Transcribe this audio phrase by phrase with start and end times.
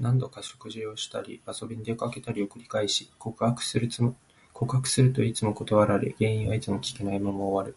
[0.00, 3.90] 何度か食事をしたり、遊びに出かけたりを繰り返し、告白する
[5.12, 7.76] といつも断られ、原因はいつも聞けないまま終わる。